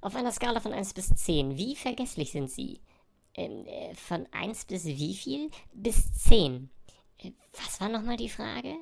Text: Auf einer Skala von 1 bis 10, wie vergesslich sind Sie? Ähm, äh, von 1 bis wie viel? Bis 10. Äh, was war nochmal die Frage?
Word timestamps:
Auf 0.00 0.14
einer 0.14 0.32
Skala 0.32 0.60
von 0.60 0.72
1 0.72 0.94
bis 0.94 1.14
10, 1.14 1.56
wie 1.56 1.74
vergesslich 1.74 2.30
sind 2.30 2.50
Sie? 2.50 2.80
Ähm, 3.34 3.66
äh, 3.66 3.94
von 3.94 4.26
1 4.32 4.66
bis 4.66 4.84
wie 4.84 5.14
viel? 5.14 5.50
Bis 5.72 6.12
10. 6.12 6.70
Äh, 7.18 7.32
was 7.52 7.80
war 7.80 7.88
nochmal 7.88 8.16
die 8.16 8.28
Frage? 8.28 8.74